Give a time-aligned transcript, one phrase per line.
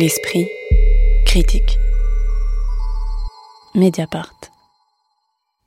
[0.00, 0.46] L'esprit
[1.26, 1.76] critique.
[3.74, 4.32] Mediapart.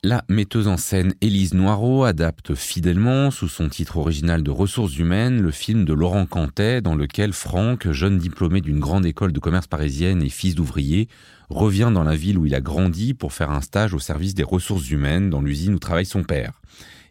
[0.04, 5.42] La metteuse en scène Élise Noireau adapte fidèlement, sous son titre original de Ressources humaines,
[5.42, 9.68] le film de Laurent Cantet, dans lequel Franck, jeune diplômé d'une grande école de commerce
[9.68, 11.09] parisienne et fils d'ouvrier,
[11.50, 14.43] revient dans la ville où il a grandi pour faire un stage au service des
[14.43, 16.54] ressources humaines dans l'usine où travaille son père.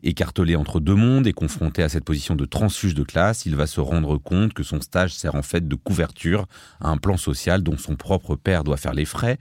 [0.02, 3.66] Écartelé entre deux mondes et confronté à cette position de transfuge de classe, il va
[3.66, 6.46] se rendre compte que son stage sert en fait de couverture
[6.80, 9.38] à un plan social dont son propre père doit faire les frais.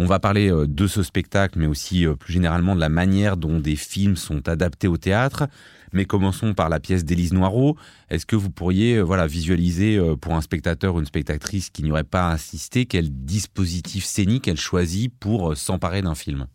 [0.00, 3.36] On va parler euh, de ce spectacle, mais aussi euh, plus généralement de la manière
[3.36, 5.48] dont des films sont adaptés au théâtre.
[5.92, 7.76] Mais commençons par la pièce d'Élise Noireau.
[8.08, 11.90] Est-ce que vous pourriez euh, voilà, visualiser pour un spectateur ou une spectatrice qui n'y
[11.90, 16.46] aurait pas assisté quel dispositif scénique elle choisit pour s'emparer d'un film?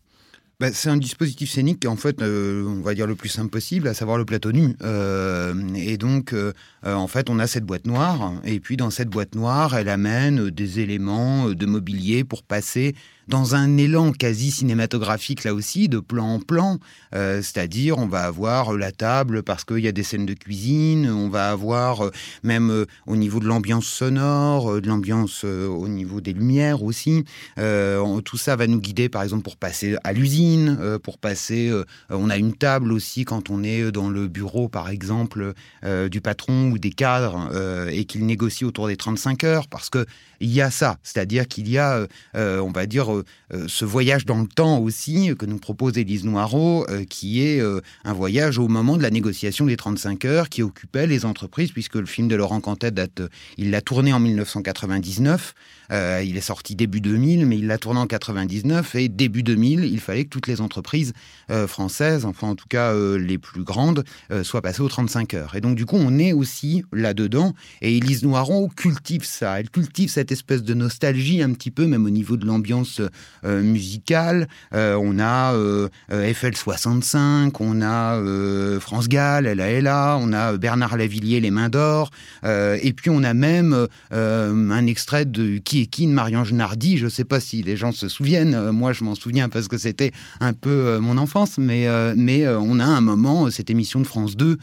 [0.59, 3.88] Bah, c'est un dispositif scénique, en fait, euh, on va dire le plus simple possible,
[3.88, 4.76] à savoir le plateau nu.
[4.84, 6.53] Euh, et donc, euh,
[6.85, 10.49] en fait, on a cette boîte noire, et puis dans cette boîte noire, elle amène
[10.49, 12.95] des éléments de mobilier pour passer
[13.27, 16.79] dans un élan quasi cinématographique là aussi, de plan en plan.
[17.16, 21.10] Euh, c'est-à-dire, on va avoir la table parce qu'il y a des scènes de cuisine,
[21.10, 22.12] on va avoir euh,
[22.44, 27.26] même euh, au niveau de l'ambiance sonore, de l'ambiance au niveau des lumières aussi.
[27.57, 31.71] tout ça va nous guider, par exemple, pour passer à l'usine, pour passer.
[32.10, 36.71] on a une table aussi quand on est dans le bureau, par exemple, du patron
[36.71, 37.49] ou des cadres
[37.90, 40.05] et qu'il négocie autour des 35 heures, parce que
[40.40, 44.26] il y a ça, c'est-à-dire qu'il y a, on va dire, euh, euh, ce voyage
[44.26, 47.62] dans le temps aussi que nous propose Élise euh, qui est
[48.04, 51.96] un voyage au moment de la négociation des 35 heures qui occupait les entreprises, puisque
[51.96, 53.22] le film de Laurent Cantet date,
[53.58, 55.54] il l'a tourné en 1999,
[55.91, 60.00] il est sorti début 2000, mais il l'a tourné en 99 et début 2000, il
[60.00, 61.14] fallait que toutes les entreprises
[61.68, 64.03] françaises, enfin en tout cas les plus grandes,
[64.44, 65.56] soient passées aux 35 heures.
[65.56, 70.09] Et donc du coup, on est aussi là-dedans, et Élise Noireau cultive ça, elle cultive
[70.09, 73.02] cette espèce de nostalgie un petit peu, même au niveau de l'ambiance
[73.46, 74.47] euh, musicale.
[74.73, 78.19] Euh, on a euh, FL 65, on a
[78.79, 82.11] France Gall, là, on a Bernard Lavillier, Les Mains d'Or,
[82.44, 86.97] et puis on a même un extrait de Qui est qui de Marion Genardi.
[86.97, 88.72] Je ne sais pas si les gens se souviennent.
[88.72, 92.85] Moi, je m'en souviens parce que c'était un peu mon enfance, mais, mais on a
[92.85, 94.57] un moment, cette émission de France 2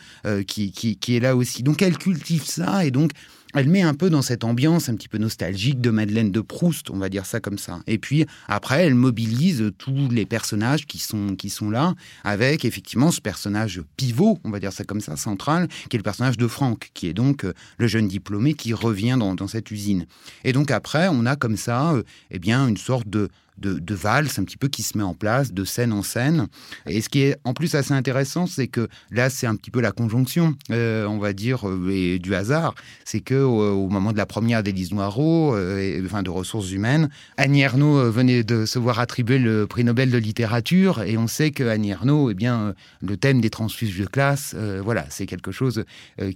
[0.46, 1.62] qui, qui, qui est là aussi.
[1.62, 3.12] Donc elle cultive ça et donc
[3.54, 6.90] elle met un peu dans cette ambiance un petit peu nostalgique de Madeleine de Proust,
[6.90, 7.80] on va dire ça comme ça.
[7.86, 11.94] Et puis après, elle mobilise tous les personnages qui sont, qui sont là,
[12.24, 16.04] avec effectivement ce personnage pivot, on va dire ça comme ça, central, qui est le
[16.04, 19.70] personnage de Franck, qui est donc euh, le jeune diplômé qui revient dans, dans cette
[19.70, 20.06] usine.
[20.44, 23.28] Et donc après, on a comme ça, euh, eh bien, une sorte de,
[23.60, 26.48] de, de, valse un petit peu qui se met en place, de scène en scène.
[26.86, 29.80] Et ce qui est en plus assez intéressant, c'est que là, c'est un petit peu
[29.80, 32.74] la conjonction, euh, on va dire, euh, et du hasard.
[33.04, 37.62] C'est que au, moment de la première d'Élise Noireau, euh, enfin de ressources humaines, Annie
[37.62, 41.64] Ernaux venait de se voir attribuer le prix Nobel de littérature, et on sait que
[41.64, 45.84] Annie Ernaux, eh bien, le thème des transfuges de classe, voilà, c'est quelque chose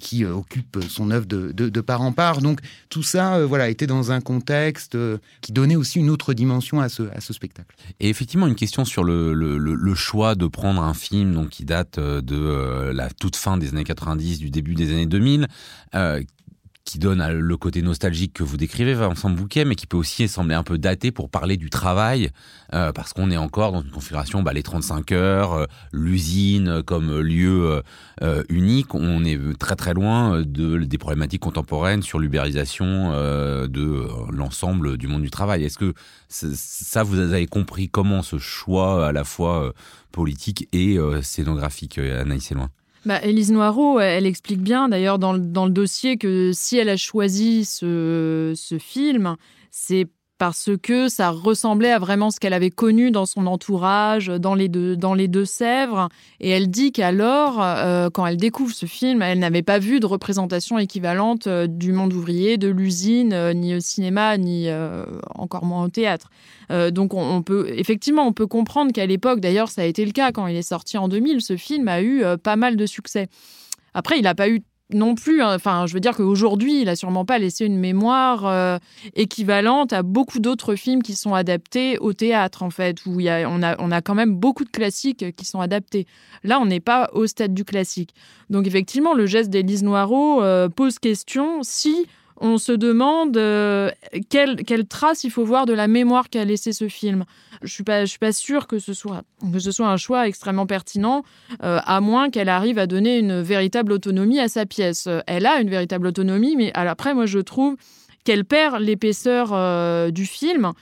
[0.01, 2.41] qui occupe son œuvre de, de, part en part.
[2.41, 4.97] Donc tout ça, voilà, était dans un contexte
[5.41, 7.75] qui donnait aussi une autre dimension à ce, ce spectacle.
[8.01, 12.21] Et effectivement, une question sur le, choix de prendre un film donc, qui date euh,
[12.21, 15.47] de euh, la toute fin des années 90, du début des années 2000,
[15.95, 16.23] euh,
[16.85, 20.55] qui donne le côté nostalgique que vous décrivez, Vincent Bouquet, mais qui peut aussi sembler
[20.55, 22.31] un peu daté pour parler du travail,
[22.75, 27.21] euh, parce qu'on est encore dans une configuration, bah, les 35 heures, euh, l'usine comme
[27.21, 27.83] lieu
[28.23, 34.99] euh, unique, on est très très loin de, des problématiques contemporaines sur l'ubérisation de l'ensemble
[34.99, 35.65] du monde du travail.
[35.65, 35.95] Est-ce que
[36.29, 39.73] ça, vous avez compris comment ce choix à la fois
[40.13, 42.71] politique et scénographique, Anaïs loin
[43.07, 47.65] bah, Élise Noireau, elle explique bien d'ailleurs dans, le dossier que si elle a choisi
[47.65, 49.37] ce film,
[49.71, 50.07] c'est
[50.45, 54.69] parce que ça ressemblait à vraiment ce qu'elle avait connu dans son entourage, dans les
[54.69, 56.11] deux, dans les deux Sèvres.
[56.39, 60.07] Et elle dit qu'alors, euh, quand elle découvre ce film, elle n'avait pas vu de
[60.07, 64.69] représentation équivalente euh, du monde ouvrier, de l'usine, euh, ni au cinéma, ni
[65.35, 66.29] encore moins au théâtre.
[66.91, 70.31] donc on, peut effectivement, on peut comprendre qu'à l'époque, d'ailleurs, ça a été le cas
[70.31, 73.29] quand il est sorti en 2000, ce film a eu pas mal de succès.
[73.95, 74.61] Après, il n'a pas eu
[74.93, 75.43] non plus.
[75.43, 75.55] Hein.
[75.55, 78.79] Enfin, je veux dire qu'aujourd'hui, il a sûrement pas laissé une mémoire euh,
[79.15, 83.29] équivalente à beaucoup d'autres films qui sont adaptés au théâtre, en fait, où il y
[83.29, 86.07] a, on, a, on a quand même beaucoup de classiques qui sont adaptés.
[86.43, 88.15] Là, on n'est pas au stade du classique.
[88.51, 92.07] Donc, effectivement, le geste d'Élise Noireau euh, pose question si
[92.41, 93.91] on se demande euh,
[94.29, 97.25] quelle, trace il faut voir de la mémoire qu'a laissé ce film.
[97.63, 99.23] Je suis suis pas sûre que ce soit
[99.53, 101.23] que ce soit un choix extrêmement pertinent,
[101.63, 105.09] euh, à moins qu'elle arrive à donner une véritable autonomie à sa pièce.
[105.27, 107.77] Elle a une véritable autonomie, mais après, moi, je trouve
[108.25, 110.73] qu'elle perd l'épaisseur du film.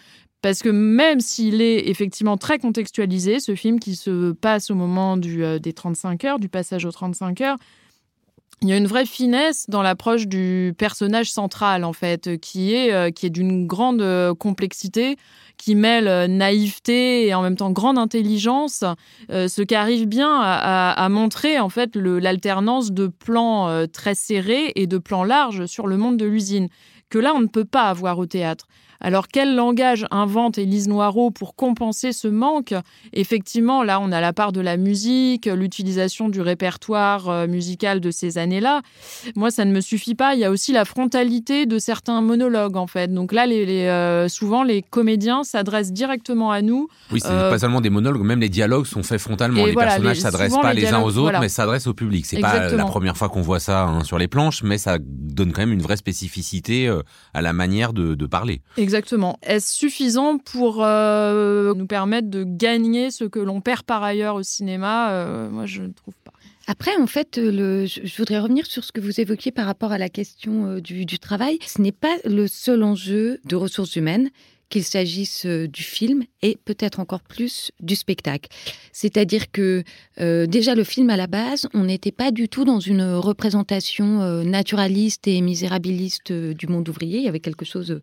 [0.43, 5.17] Parce que même s'il est effectivement très contextualisé, ce film qui se passe au moment
[5.17, 7.59] du, des 35 heures, du passage aux 35 heures,
[8.61, 12.93] il y a une vraie finesse dans l'approche du personnage central, en fait, qui est,
[12.93, 15.17] euh, qui est d'une grande euh, complexité,
[15.57, 18.85] qui mêle euh, naïveté et en même temps grande intelligence,
[19.29, 24.99] ce qui arrive bien à, montrer, en fait, l'alternance de plans très serrés et de
[24.99, 26.69] plans larges sur le monde de l'usine,
[27.11, 28.67] que là, on ne peut pas avoir au théâtre.
[29.05, 32.73] Alors quel langage invente Élise Noireau pour compenser ce manque?
[33.13, 38.13] Effectivement, là, on a la part de la musique, l'utilisation du répertoire euh, musical de
[38.13, 38.83] ces années-là.
[39.35, 40.35] Moi, ça ne me suffit pas.
[40.35, 43.13] Il y a aussi la frontalité de certains monologues, en fait.
[43.13, 46.87] Donc là, les, euh, souvent, les comédiens s'adressent directement à nous.
[47.11, 49.67] Oui, c'est euh, pas seulement des monologues, même les dialogues sont faits frontalement.
[49.67, 52.25] les personnages ne s'adressent pas les, uns aux autres, mais s'adressent au public.
[52.25, 55.51] C'est pas la première fois qu'on voit ça hein, sur les planches, mais ça donne
[55.51, 56.89] quand même une vraie spécificité
[57.35, 58.63] à la manière de, de parler.
[58.77, 58.92] Exactement.
[59.43, 64.43] Est-ce suffisant pour euh, nous permettre de gagner ce que l'on perd par ailleurs au
[64.43, 66.33] cinéma euh, Moi, je ne trouve pas.
[66.69, 69.99] Après, en fait, le, je voudrais revenir sur ce que vous évoquiez par rapport à
[69.99, 71.59] la question euh, du travail.
[71.67, 74.31] Ce n'est pas le seul enjeu de ressources humaines
[74.73, 78.49] qu'il s'agisse euh, du film et peut-être encore plus du spectacle.
[78.91, 79.85] C'est-à-dire que
[80.19, 84.23] euh, déjà le film à la base, on n'était pas du tout dans une représentation
[84.23, 87.19] euh, naturaliste et misérabiliste du monde ouvrier.
[87.19, 88.01] Il y avait quelque chose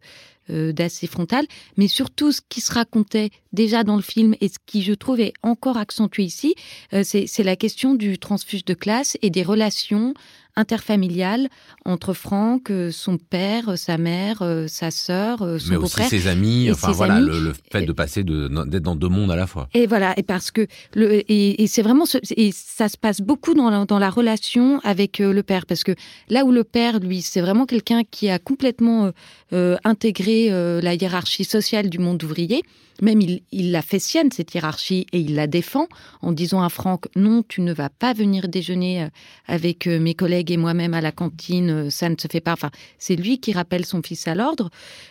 [0.48, 1.46] d'assez frontal,
[1.78, 5.20] mais surtout ce qui se racontait déjà dans le film et ce qui je trouve
[5.20, 6.56] est encore accentué ici,
[7.04, 10.16] c'est la question du transfuge de classe et des relations
[10.60, 11.48] interfamiliale
[11.86, 15.72] entre Franck, euh, son père, sa mère, euh, sa sœur, euh, son.
[15.72, 19.36] Mais aussi ses amis, enfin voilà, Le, fait de passer d'être dans deux mondes à
[19.36, 19.70] la fois.
[19.74, 23.70] Et voilà, et parce que, le, et, c'est vraiment, et ça se passe beaucoup dans
[23.70, 25.94] la, dans la relation avec le père, parce que
[26.30, 29.12] là où le père, lui, c'est vraiment quelqu'un qui a complètement
[29.52, 30.50] intégré
[30.82, 32.64] la hiérarchie sociale du monde ouvrier,
[33.02, 35.88] même il, la fait sienne, cette hiérarchie, et il la défend
[36.22, 39.10] en disant à Franck, non, tu ne vas pas venir déjeuner euh,
[39.48, 42.54] avec euh, mes collègues et moi-même à la cantine, euh, ça ne se fait pas.
[42.54, 44.70] Enfin, c'est lui qui rappelle son fils à l'ordre.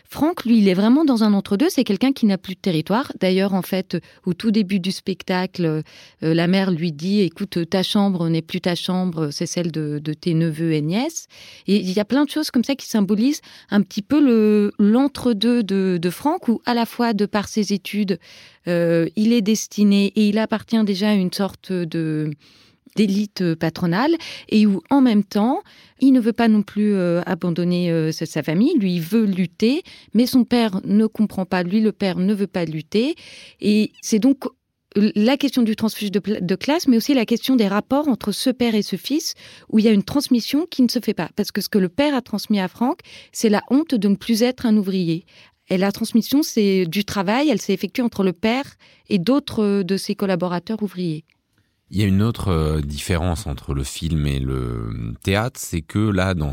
[0.08, 3.12] Franck, lui, il est vraiment dans un entre-deux, c'est quelqu'un qui n'a plus de territoire.
[3.20, 5.82] D'ailleurs, en fait, au tout début du spectacle,
[6.22, 10.32] la mère lui dit, écoute, ta chambre n'est plus ta chambre, c'est celle de, tes
[10.32, 11.26] neveux et nièces.
[11.66, 14.72] Et il y a plein de choses comme ça qui symbolisent un petit peu le
[14.78, 17.74] l'entre-deux de, de Franck, où à la fois, de par ses
[18.66, 22.30] euh, il est destiné et il appartient déjà à une sorte de
[22.96, 24.16] d'élite patronale
[24.48, 25.62] et où en même temps
[26.00, 29.82] il ne veut pas non plus euh, abandonner euh, sa famille, lui il veut lutter,
[30.14, 33.14] mais son père ne comprend pas, lui le père ne veut pas lutter
[33.60, 34.46] et c'est donc
[34.96, 38.50] la question du transfuge de, de, classe, mais aussi la question des rapports entre ce
[38.50, 39.34] père et ce fils,
[39.68, 41.28] où il y a une transmission qui ne se fait pas.
[41.36, 43.00] Parce que ce que le père a transmis à Franck,
[43.32, 45.24] c'est la honte de ne plus être un ouvrier.
[45.70, 48.76] Et la transmission, c'est du travail, elle s'est effectuée entre le père
[49.08, 51.24] et d'autres de ses collaborateurs ouvriers.
[51.90, 55.98] Il y a une autre euh, différence entre le film et le théâtre, c'est que
[55.98, 56.52] là, dans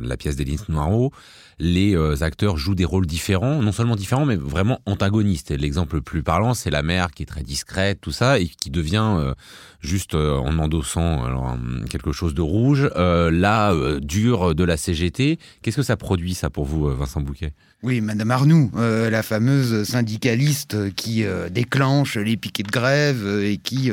[0.00, 1.10] la pièce d'Élise Noirot,
[1.58, 5.50] les euh, acteurs jouent des rôles différents, non seulement différents, mais vraiment antagonistes.
[5.50, 8.70] L'exemple le plus parlant, c'est la mère qui est très discrète, tout ça, et qui
[8.70, 9.34] devient euh,
[9.80, 11.58] juste en endossant
[11.90, 15.38] quelque chose de rouge, là, dure de la CGT.
[15.62, 17.52] Qu'est-ce que ça produit, ça, pour vous, Vincent Bouquet?
[17.82, 23.48] Oui, Madame Arnoux, euh, la fameuse syndicaliste qui euh, déclenche les piquets de grève euh,
[23.48, 23.92] et qui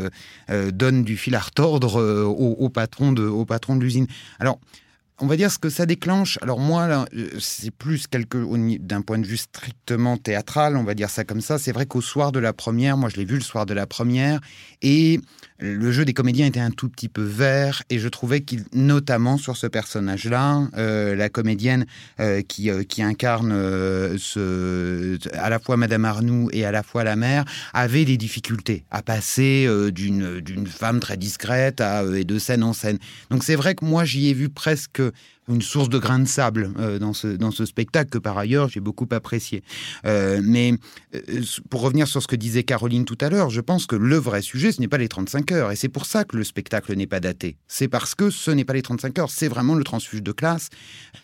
[0.84, 4.08] donne du fil à retordre au, patron de, au patron de l'usine.
[4.40, 4.60] Alors,
[5.20, 6.38] on va dire ce que ça déclenche.
[6.42, 7.06] Alors moi,
[7.40, 8.38] c'est plus quelque
[8.80, 11.58] d'un point de vue strictement théâtral, on va dire ça comme ça.
[11.58, 13.88] C'est vrai qu'au soir de la première, moi je l'ai vu le soir de la
[13.88, 14.42] première,
[14.82, 15.22] et
[15.63, 19.38] le jeu des comédiens était un tout petit peu vert et je trouvais qu'il, notamment
[19.38, 21.86] sur ce personnage-là, euh, la comédienne
[22.20, 27.15] euh, qui, euh, qui incarne à la fois Madame Arnoux et à la fois la
[27.15, 32.63] mère, avait des difficultés à passer d'une, d'une femme très discrète à, et de scène
[32.63, 32.98] en scène.
[33.29, 35.01] Donc c'est vrai que moi j'y ai vu presque
[35.50, 38.70] une source de grains de sable euh, dans, ce, dans ce spectacle que par ailleurs
[38.70, 39.64] j'ai beaucoup apprécié.
[40.06, 40.74] Euh, mais
[41.16, 44.16] euh, pour revenir sur ce que disait Caroline tout à l'heure, je pense que le
[44.16, 45.72] vrai sujet, ce n'est pas les 35 heures.
[45.72, 47.58] Et c'est pour ça que le spectacle n'est pas daté.
[47.68, 50.70] C'est parce que ce n'est pas les 35 heures, c'est vraiment le transfuge de classe.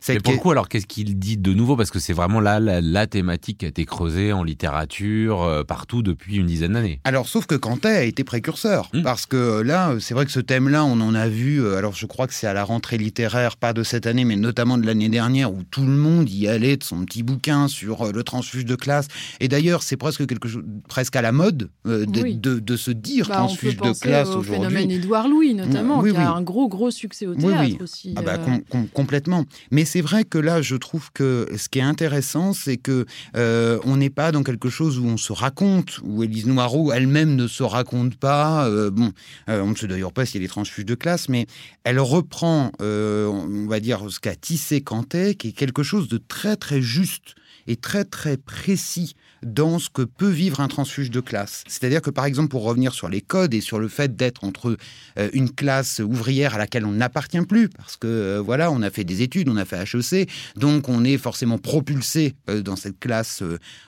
[0.08, 1.78] Mais pour le coup, alors qu'est-ce qu'il dit de nouveau?
[1.78, 6.36] Parce que c'est vraiment là la, thématique qui a été creusée en littérature partout depuis
[6.36, 7.00] une dizaine d'années.
[7.06, 8.90] Alors, sauf que Cantet a été précurseur.
[8.94, 9.02] Mmh.
[9.02, 12.28] Parce que là, c'est vrai que ce thème-là, on en a vu, alors je crois
[12.28, 15.54] que c'est à la rentrée littéraire, pas de cette année, mais notamment de l'année dernière,
[15.54, 18.76] où tout le monde y allait de son petit bouquin sur euh, le transfuge de
[18.76, 19.08] classe.
[19.40, 23.36] Et d'ailleurs, c'est presque quelque chose, presque à la mode euh, de, se dire bah,
[23.36, 24.54] transfuge de classe aujourd'hui.
[24.54, 28.14] Phénomène Édouard Louis, notamment, qui a un gros, gros succès au théâtre aussi.
[28.18, 28.38] Ah bah,
[28.94, 29.46] complètement.
[29.72, 33.96] Mais c'est vrai que là, je trouve que ce qui est intéressant, c'est que on
[33.96, 37.64] n'est pas dans quelque chose où on se raconte, où Élise Noireau elle-même ne se
[37.64, 38.70] raconte pas.
[38.90, 39.12] bon,
[39.48, 41.46] on ne sait d'ailleurs pas s'il y a des transfuges de classe, mais
[41.84, 46.18] elle reprend, euh, on va dire, ce qu'a tissé Cantet, qui est quelque chose de
[46.18, 47.36] très très juste
[47.68, 51.64] et très très précis dans ce que peut vivre un transfuge de classe.
[51.68, 54.78] C'est-à-dire que par exemple, pour revenir sur les codes et sur le fait d'être entre
[55.18, 58.90] euh, une classe ouvrière à laquelle on n'appartient plus, parce que euh, voilà, on a
[58.90, 63.44] fait des études, on a fait HEC, donc on est forcément propulsé dans cette classe,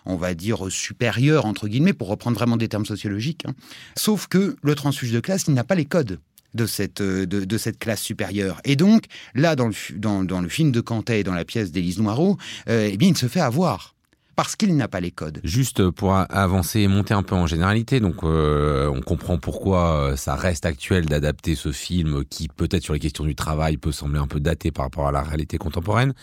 [0.05, 3.45] on va dire supérieure entre guillemets, pour reprendre vraiment des termes sociologiques.
[3.47, 3.53] Hein.
[3.97, 6.19] Sauf que le transfuge de classe, il n'a pas les codes
[6.53, 8.61] de cette, euh, de, cette classe supérieure.
[8.65, 9.05] Et donc,
[9.35, 12.37] là, dans le, dans, le film de Cantet et dans la pièce d'Élise Noireau,
[12.69, 13.95] euh, eh bien, il se fait avoir
[14.35, 15.39] parce qu'il n'a pas les codes.
[15.43, 20.35] Juste pour avancer et monter un peu en généralité, donc euh, on comprend pourquoi ça
[20.35, 24.27] reste actuel d'adapter ce film qui peut-être sur les questions du travail peut sembler un
[24.27, 26.13] peu daté par rapport à la réalité contemporaine.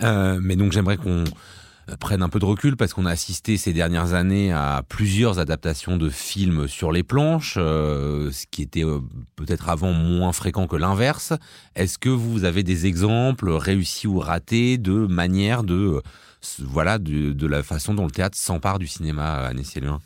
[0.00, 1.24] mais donc j'aimerais qu'on
[2.00, 5.96] prennent un peu de recul parce qu'on a assisté ces dernières années à plusieurs adaptations
[5.96, 8.98] de films sur les planches, euh, ce qui était euh,
[9.36, 11.32] peut-être avant moins fréquent que l'inverse.
[11.76, 16.00] Est-ce que vous avez des exemples réussis ou ratés de manière de euh,
[16.60, 20.00] voilà de, la façon dont le théâtre s'empare du cinéma à Célin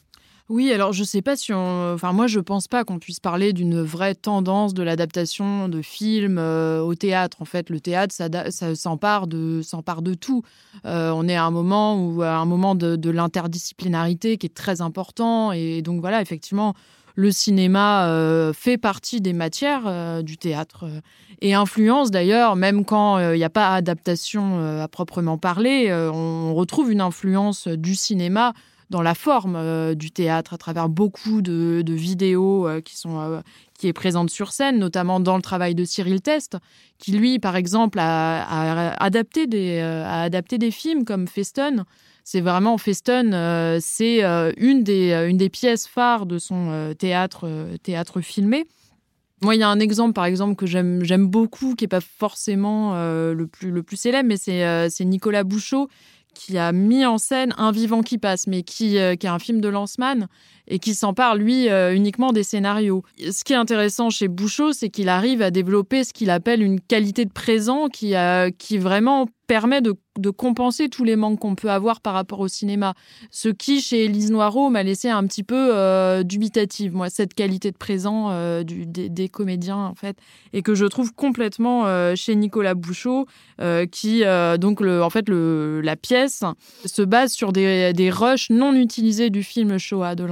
[0.50, 1.94] oui, alors je sais pas si on.
[1.94, 6.38] Enfin, moi, je pense pas qu'on puisse parler d'une vraie tendance de l'adaptation de films
[6.38, 7.36] euh, au théâtre.
[7.40, 9.62] En fait, le théâtre, ça, s'empare de,
[10.14, 10.42] tout.
[10.86, 14.54] Euh, on est à un moment où, à un moment de, de l'interdisciplinarité qui est
[14.54, 15.52] très important.
[15.52, 16.74] Et donc, voilà, effectivement,
[17.14, 20.84] le cinéma euh, fait partie des matières du théâtre
[21.42, 26.90] et influence d'ailleurs, même quand il n'y a pas adaptation à proprement parler, on retrouve
[26.90, 28.52] une influence du cinéma
[28.90, 33.40] dans la forme euh, du théâtre à travers beaucoup de, vidéos euh, qui sont euh,
[33.78, 36.58] qui est présente sur scène, notamment dans le travail de Cyril Test,
[36.98, 41.84] qui lui, par exemple, a, adapté des a adapté des films comme Feston.
[42.22, 44.22] C'est vraiment Feston, c'est
[44.58, 47.48] une des une des pièces phares de son théâtre
[47.82, 48.66] théâtre filmé.
[49.40, 52.92] Moi, il y a un exemple, par exemple, que j'aime beaucoup, qui est pas forcément
[52.92, 55.88] le plus le plus célèbre, mais c'est Nicolas Bouchot
[56.34, 59.60] qui a mis en scène Un vivant qui passe, mais qui, euh, est un film
[59.60, 60.28] de Lanceman
[60.68, 63.02] et qui s'empare, lui, euh, uniquement des scénarios.
[63.18, 66.80] Ce qui est intéressant chez Bouchot, c'est qu'il arrive à développer ce qu'il appelle une
[66.80, 69.96] qualité de présent qui, a, qui vraiment permet de,
[70.36, 72.94] compenser tous les manques qu'on peut avoir par rapport au cinéma.
[73.30, 77.72] Ce qui, chez Élise Noireau, m'a laissé un petit peu euh, dubitative, moi, cette qualité
[77.72, 80.18] de présent euh, des, comédiens, en fait,
[80.52, 83.26] et que je trouve complètement chez Nicolas Bouchot,
[83.90, 84.22] qui,
[84.58, 86.44] donc, le, en fait, le, la pièce
[86.84, 90.24] se base sur des, des rushs non utilisés du film Shoah de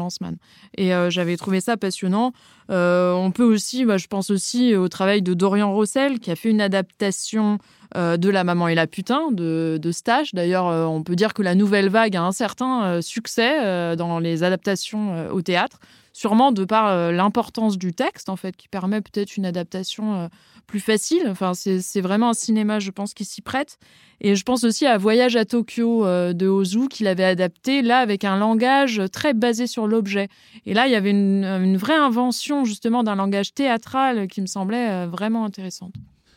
[0.77, 2.33] Et euh, j'avais trouvé ça passionnant.
[2.71, 6.37] Euh, on peut aussi, bah, je pense aussi au travail de Dorian Rossel, qui a
[6.37, 7.59] fait une adaptation
[7.97, 10.35] euh, de La Maman et la Putain de, de Stage.
[10.35, 15.31] D'ailleurs, on peut dire que la nouvelle vague a un certain succès dans les adaptations
[15.31, 15.79] au théâtre,
[16.13, 20.29] sûrement de par l'importance du texte, en fait, qui permet peut-être une adaptation
[20.69, 21.25] plus facile.
[21.27, 23.79] Enfin, c'est vraiment un cinéma, je pense, qui s'y prête.
[24.21, 27.99] Et je pense aussi à Voyage à Tokyo euh, de Ozu qu'il avait adapté là
[27.99, 30.29] avec un langage très basé sur l'objet.
[30.67, 34.91] Et là, il y avait une, vraie invention justement d'un langage théâtral qui me semblait
[34.91, 35.95] euh, vraiment intéressante.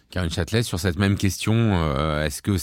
[0.10, 2.58] Karine Châtelet, sur cette même question, euh, est-ce que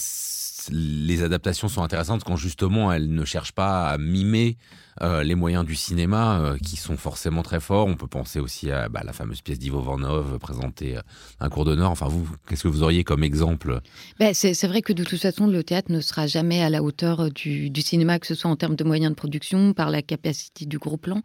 [0.71, 4.57] les adaptations sont intéressantes quand justement elles ne cherchent pas à mimer
[5.03, 7.87] euh, les moyens du cinéma euh, qui sont forcément très forts.
[7.87, 11.03] On peut penser aussi à bah, la fameuse pièce d'Ivo Vanov présentée euh,
[11.41, 11.91] un cours d'honneur.
[11.91, 13.81] Enfin, vous, qu'est-ce que vous auriez comme exemple?
[14.19, 17.31] Ben, c'est, vrai que de toute façon, le théâtre ne sera jamais à la hauteur
[17.31, 20.79] du, cinéma, que ce soit en termes de moyens de production, par la capacité du
[20.79, 21.23] gros plan.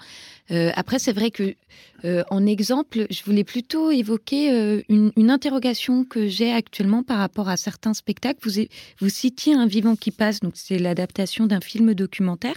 [0.50, 1.56] après, c'est vrai que
[2.30, 7.58] en exemple, je voulais plutôt évoquer une, une, interrogation que j'ai actuellement par rapport à
[7.58, 8.40] certains spectacles.
[8.44, 8.62] Vous,
[9.00, 12.56] vous citiez Un vivant qui passe, donc c'est l'adaptation d'un film documentaire.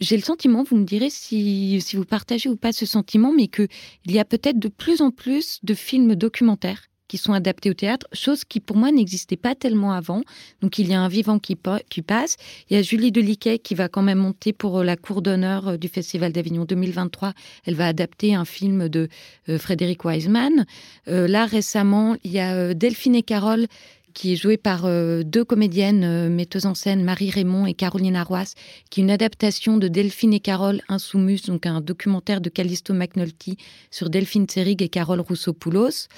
[0.00, 3.68] J'ai le sentiment vous me direz si, vous partagez ou pas ce sentiment, mais qu'il
[4.06, 8.06] y a peut-être de plus en plus de films documentaires qui sont adaptés au théâtre,
[8.12, 10.22] chose qui pour moi n'existait pas tellement avant.
[10.60, 11.56] Donc il y a un vivant qui,
[11.90, 12.36] qui passe,
[12.68, 15.68] il y a Julie Deliquet qui va quand même monter pour euh, la cour d'honneur
[15.68, 17.32] euh, du Festival d'Avignon 2023.
[17.66, 19.08] Elle va adapter un film de
[19.48, 20.64] euh, Frédéric Wiseman.
[21.06, 23.66] là récemment, il y a Delphine et Carole
[24.14, 28.16] qui est jouée par euh, deux comédiennes euh, metteuses en scène, Marie Raymond et Caroline
[28.16, 28.54] Arroas,
[28.90, 33.58] qui est une adaptation de Delphine et Carole Insoumus, donc un documentaire de Callisto McNulty
[33.90, 36.08] sur Delphine Serig et Carole Roussopoulos,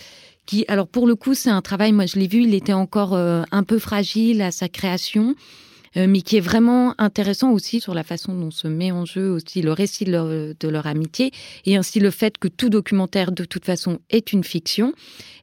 [0.44, 3.14] qui, alors pour le coup, c'est un travail, moi je l'ai vu, il était encore
[3.14, 5.34] un peu fragile à sa création.
[5.96, 9.30] Euh, mais qui est vraiment intéressant aussi sur la façon dont se met en jeu
[9.30, 11.30] aussi le récit de leur, amitié
[11.64, 14.92] et ainsi le fait que tout documentaire de toute façon est une fiction.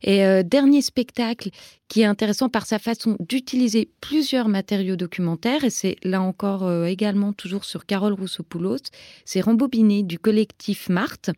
[0.03, 1.49] Et euh, dernier spectacle
[1.93, 6.85] qui est intéressant par sa façon d'utiliser plusieurs matériaux documentaires, et c'est là encore euh,
[6.85, 8.89] également toujours sur Carole Roussopoulos,
[9.25, 11.29] c'est Rembobiné du collectif Marthe.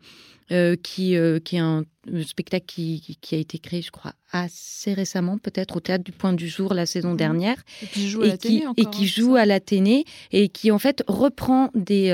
[0.52, 1.82] Euh, qui, euh, qui est un
[2.24, 6.34] spectacle qui, qui, a été créé, je crois, assez récemment, peut-être au Théâtre du Point
[6.34, 7.16] du Jour la saison mmh.
[7.16, 7.56] dernière.
[7.82, 11.02] Et qui joue à la télé Et qui joue à l'Athénée et qui, en fait,
[11.08, 12.12] reprend des,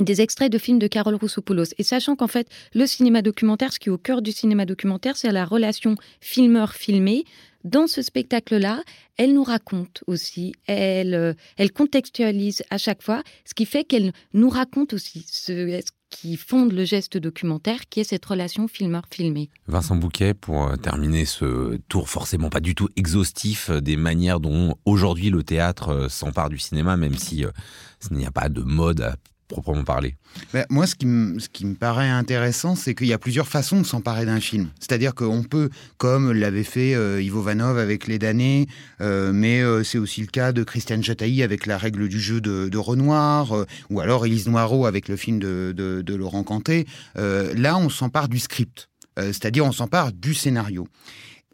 [0.00, 1.74] des extraits de films de Carole Roussopoulos.
[1.78, 5.16] Et sachant qu'en fait, le cinéma documentaire, ce qui est au cœur du cinéma documentaire,
[5.16, 7.24] c'est la relation filmeur-filmé.
[7.64, 8.82] Dans ce spectacle-là,
[9.16, 14.50] elle nous raconte aussi, elle, elle contextualise à chaque fois, ce qui fait qu'elle nous
[14.50, 19.50] raconte aussi ce, qui fonde le geste documentaire, qui est cette relation filmeur-filmé.
[19.66, 24.40] Vincent Bouquet, pour euh, terminer ce tour forcément pas du tout exhaustif euh, des manières
[24.40, 27.44] dont aujourd'hui le théâtre euh, s'empare du cinéma, même si
[28.10, 29.16] il n'y a pas de mode à
[29.48, 30.16] proprement parler
[30.52, 34.26] ben, Moi, ce qui, me, paraît intéressant, c'est qu'il y a plusieurs façons de s'emparer
[34.26, 34.68] d'un film.
[34.80, 38.66] C'est-à-dire qu'on peut, comme l'avait fait euh, Ivo Vanov avec Les damnés,
[39.00, 42.40] euh, mais euh, c'est aussi le cas de Christiane Chatailly avec La règle du jeu
[42.40, 46.86] de, Renoir, ou alors Élise Noireau avec le film de, Laurent Cantet.
[47.16, 50.86] là, on s'empare du script, c'est-à-dire on s'empare du scénario.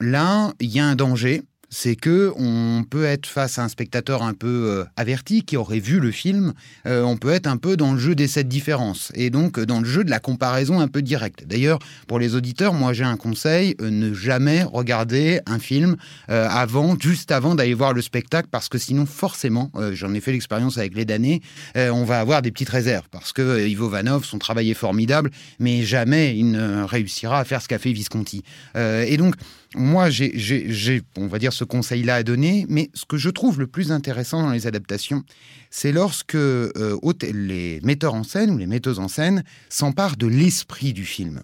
[0.01, 1.43] Là, il y a un danger,
[1.73, 5.79] c'est que on peut être face à un spectateur un peu euh, averti qui aurait
[5.79, 6.53] vu le film,
[6.87, 9.81] euh, on peut être un peu dans le jeu des sept différences et donc dans
[9.81, 11.45] le jeu de la comparaison un peu directe.
[11.47, 15.97] D'ailleurs, pour les auditeurs, moi j'ai un conseil euh, ne jamais regarder un film
[16.29, 20.77] avant, juste avant d'aller voir le spectacle, parce que sinon forcément, j'en ai fait l'expérience
[20.77, 21.41] avec les damnés,
[21.75, 25.83] on va avoir des petites réserves parce que Ivo Vanov, son travail est formidable, mais
[25.83, 28.43] jamais il ne réussira à faire ce qu'a fait Visconti.
[28.75, 29.35] et donc
[29.75, 33.67] moi, j'ai, on va dire, ce conseil-là à donner, mais ce que je trouve le
[33.67, 35.25] plus intéressant dans les adaptations,
[35.71, 36.97] c'est lorsque euh,
[37.33, 41.43] les metteurs en scène ou les metteuses en scène s'emparent de l'esprit du film.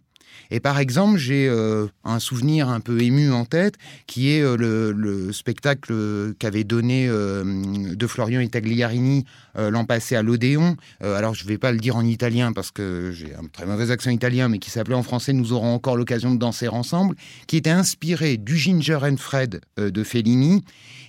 [0.51, 3.75] Et par exemple, j'ai euh, un souvenir un peu ému en tête,
[4.07, 5.93] qui est euh, le, spectacle
[6.39, 7.45] qu'avait donné euh,
[7.95, 9.25] de Florian Itagliarini
[9.57, 10.77] l'an passé à l'Odéon.
[11.01, 13.91] alors, je ne vais pas le dire en italien parce que j'ai un très mauvais
[13.91, 17.17] accent italien, mais qui s'appelait en français Nous aurons encore l'occasion de danser ensemble,
[17.49, 20.63] qui était inspiré du Ginger and Fred de Fellini.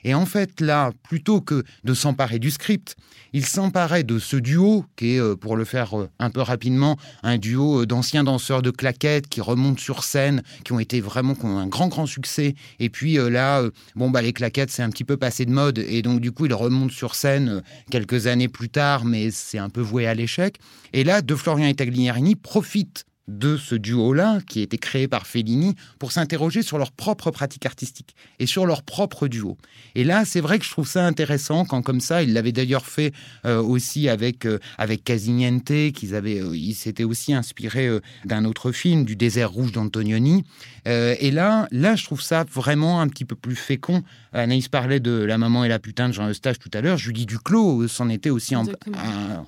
[0.04, 2.96] Et en fait, là, plutôt que de s'emparer du script,
[3.34, 7.86] il s'emparait de ce duo, qui est, pour le faire un peu rapidement, un duo
[7.86, 11.68] d'anciens danseurs de claquettes qui remontent sur scène, qui ont été vraiment qui ont un
[11.68, 12.56] grand grand succès.
[12.80, 15.52] Et puis euh, là, euh, bon bah les claquettes c'est un petit peu passé de
[15.52, 19.32] mode et donc du coup ils remontent sur scène euh, quelques années plus tard, mais
[19.32, 20.58] c'est un peu voué à l'échec.
[20.94, 25.28] Et là, De Florian et Tagliarini profitent de ce duo-là, qui a été créé par
[25.28, 29.58] Fellini, pour s'interroger sur leur propre pratique artistique et sur leur propre duo.
[29.96, 32.86] Et là, c'est vrai que je trouve ça intéressant quand, comme ça, ils l'avaient d'ailleurs
[32.86, 33.14] fait
[33.46, 37.90] euh, aussi avec, euh, avec Casiniente, qu'ils avaient, euh, ils s'étaient aussi inspirés
[38.26, 40.44] d'un autre film, du désert rouge d'Antonioni.
[40.86, 44.04] et là, là, je trouve ça vraiment un petit peu plus fécond.
[44.34, 46.98] Anaïs parlait de La maman et la putain de Jean Eustache tout à l'heure.
[46.98, 48.56] Julie Duclos s'en était aussi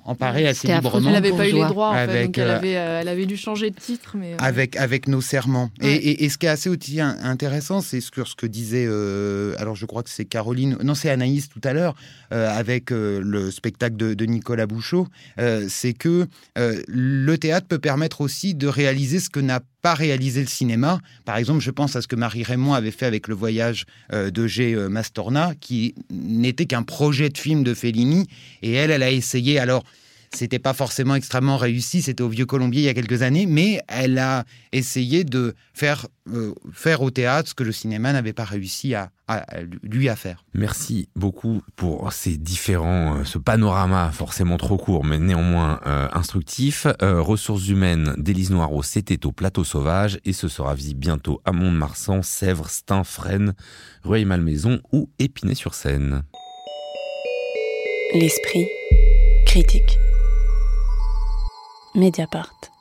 [0.04, 1.08] emparée assez librement.
[1.08, 4.16] Elle n'avait pas eu les droits, donc elle avait, elle avait dû changer titre.
[4.16, 5.70] Mais, euh, avec, avec nos serments.
[5.80, 9.54] Et, et, ce qui est assez aussi intéressant, c'est ce que, ce que disait, euh,
[9.58, 11.94] alors je crois que c'est Caroline, non c'est Anaïs tout à l'heure,
[12.32, 15.06] euh, avec le spectacle de, de Nicolas Bouchot,
[15.68, 20.46] c'est que le théâtre peut permettre aussi de réaliser ce que n'a pas réalisé le
[20.46, 21.00] cinéma.
[21.24, 24.46] Par exemple, je pense à ce que Marie Raymond avait fait avec le voyage de
[24.46, 24.76] G.
[24.88, 28.26] Mastorna, qui n'était qu'un projet de film de Fellini.
[28.62, 29.58] Et elle, elle a essayé.
[29.58, 29.84] Alors,
[30.34, 33.80] c'était pas forcément extrêmement réussi, c'était au Vieux Colombier il y a quelques années, mais
[33.88, 38.44] elle a essayé de faire, euh, faire au théâtre ce que le cinéma n'avait pas
[38.44, 39.10] réussi à,
[39.82, 40.44] lui à faire.
[40.54, 46.86] Merci beaucoup pour ces différents, euh, ce panorama forcément trop court, mais néanmoins euh, instructif.
[47.00, 52.22] ressources humaines d'Élise Noireau, c'était au Plateau Sauvage et ce sera visible bientôt à Mont-de-Marsan,
[52.22, 53.54] Sèvres, Stein, Fresnes,
[54.04, 56.22] Rueil-Malmaison ou Épinay-sur-Seine.
[58.14, 58.66] L'esprit
[59.46, 59.98] critique.
[61.94, 62.71] Mediapart.